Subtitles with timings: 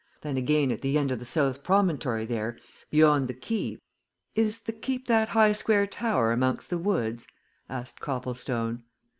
[0.21, 2.57] Then again at the end of the south promontory there,
[2.89, 3.83] beyond the Keep"
[4.47, 7.27] "Is the Keep that high square tower amongst the woods?"
[7.69, 8.81] asked Copplestone.